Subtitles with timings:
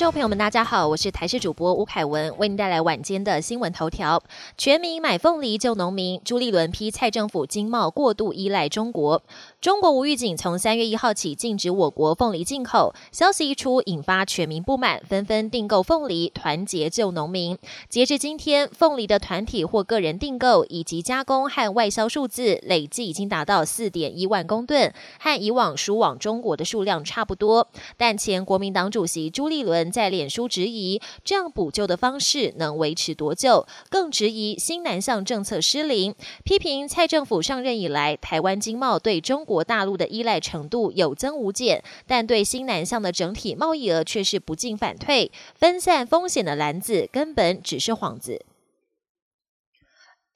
[0.00, 4.22] 众朋友们，大家好，我是台视主播吴凯文，为您带来晚间的新闻头条。
[4.56, 9.22] 全民买凤梨救农民，朱立伦批蔡政府经贸过度依赖中国。
[9.60, 17.58] 中国无预警从三月一号起禁止我国凤梨进口，消息一出，引发全民不满，纷纷订购凤梨，团结救农民。
[17.90, 27.68] 截至今天，凤梨的团体或个人订购以及加工和外销数字累计已经达到四点一万公吨，和以往输往中国的数量差不多。
[27.98, 33.66] 但前国民党主席朱立伦在脸书质疑，这样补救的方式能维持多久？
[33.88, 48.44] 更质疑新南向政策失灵，批评蔡政府上任以来，台湾经贸对中国大陆的依赖程度有增无减，但对新南向的整体贸易额却是不进反退，分散风险的篮子根本只是幌子。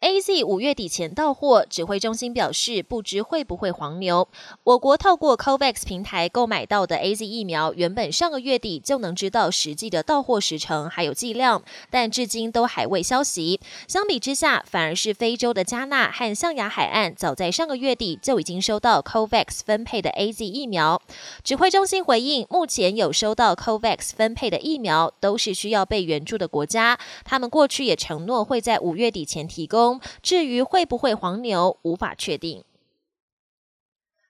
[0.05, 4.29] A Z 五月底前到货，指挥中心表示不知会不会黄牛。
[4.62, 13.59] 我国透过 COVAX 平台购买到的 A Z 疫苗，原本上个月底就能知道实际的到货时程还有剂量，但至今都还未消息。
[13.89, 21.00] 相比之下，反而是非洲的加纳和象牙海岸，早在上个月底就已经收到 COVAX 分配的 A Z 疫苗。
[21.43, 29.94] 指挥中心回应，目前有收到 COVAX 分配的疫苗，都是需要被援助的国家，他们过去也承诺会在五月底前提供。
[30.23, 32.64] 至于会不会黄牛，无法确定。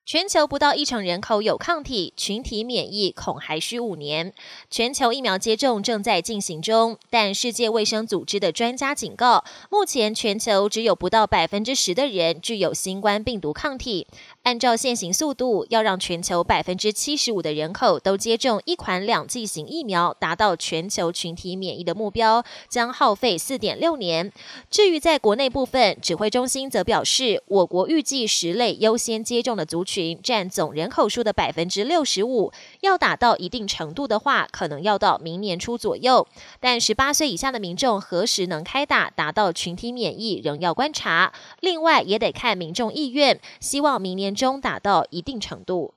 [0.07, 4.35] 全球不到一成人口有抗体，群体免疫恐还需五年。
[4.71, 14.07] 全球疫苗接种正在进行中，但世界卫生组织的专家警告，目前全球只有不到百分之十的人具有新冠病毒抗体。
[14.43, 24.31] 按照现行速度，要让全球百分之七十五的人口都接种一款两剂型疫苗，达到全球群体免疫的目标，将耗费四点六年。
[24.71, 36.27] 至于在国内部分，指挥中心则表示，我国预计十类优先接种的族群占总人口数的百分之六十五，要达到一定程度的话，可能要到明年初左右。
[36.61, 41.33] 但十八岁以下的民众何时能开打，达到群体免疫，仍要观察。
[41.61, 44.35] 另外，也得看民众意愿，希望明年。
[44.35, 45.95] 中达到一定程度。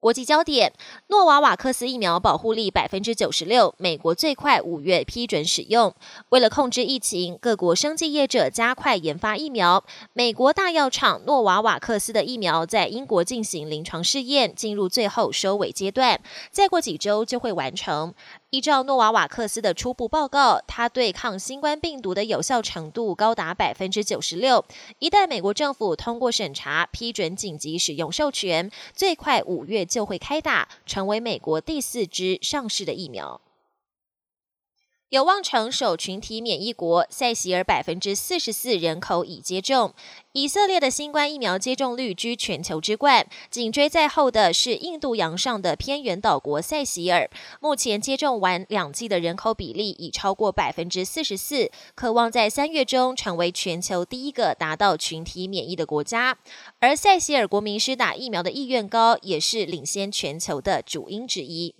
[0.00, 0.72] 国际焦点：
[1.08, 5.94] 诺瓦瓦克斯疫苗保护力百分之九十六，美国最快五月批准使用。
[6.30, 9.84] 为了控制疫情，各国生技业者加快研发疫苗。
[10.14, 16.18] 美国大药厂诺瓦瓦克斯的疫苗在英国进行临床试验，进入最后收尾阶段，
[16.50, 18.14] 再过几周就会完成。
[18.50, 24.64] 依照诺瓦瓦克斯的初步报告，它对抗新冠病毒的有效程度高达百分之九十六。
[24.98, 33.40] 一旦美国政府通过审查，批准紧急使用授权，最快五月就会开打，成为美国第四支上市的疫苗。
[35.10, 39.92] 有望成首群体免疫国，塞西尔百分之四十四人口已接种。
[40.34, 47.28] 以色列的新冠疫苗接种率居全球之冠，紧追在后的是印度洋上的偏远岛国塞西尔。
[47.60, 56.38] 目前接种完两剂的人口比例已超过百分之四十四，渴望在三月中成为全球第一个达到群体免疫的国家。
[56.78, 61.74] 而塞西尔国民施打疫苗的意愿高，也是领先全球的主因之一。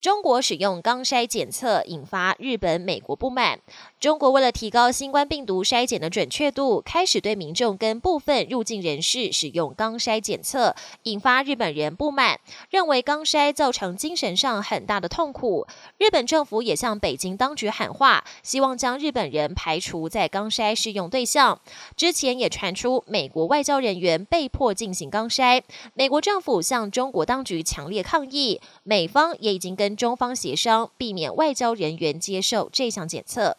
[0.00, 3.60] 中国使用钢筛检测引发日本、美国不满。
[4.00, 12.40] 中国为了提高新冠病毒筛检的准确度，开始对民众跟部分入境人士使用钢筛检测，引发日本人不满，
[12.70, 15.66] 认为钢筛造成精神上很大的痛苦。
[15.98, 21.60] 日本政府也向北京当局喊话，希望将日本人排除在钢筛适用对象。
[21.94, 25.60] 之前也传出美国外交人员被迫进行钢筛，
[25.92, 33.58] 美国政府向中国当局强烈抗议，美方也已经跟中方协商，避免外交人员接受这项检测。